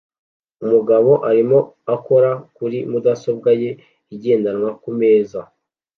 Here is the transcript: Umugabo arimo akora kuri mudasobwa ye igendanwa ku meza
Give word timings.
Umugabo 0.63 1.11
arimo 1.29 1.59
akora 1.95 2.31
kuri 2.55 2.77
mudasobwa 2.91 3.49
ye 3.61 3.71
igendanwa 4.15 4.69
ku 4.81 4.89
meza 4.99 5.39